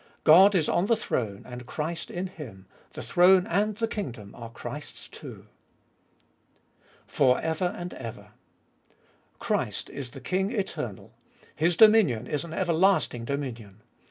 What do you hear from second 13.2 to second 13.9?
dominion.